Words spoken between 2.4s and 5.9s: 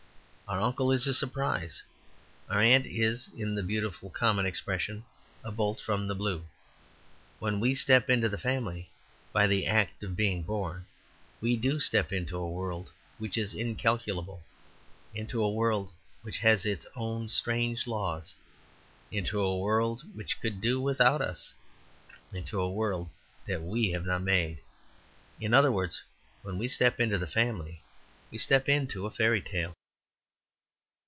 Our aunt is, in the beautiful common expression, a bolt